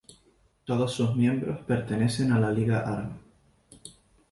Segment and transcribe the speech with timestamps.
[0.65, 3.19] Todos sus miembros pertenecen a la Liga Árabe.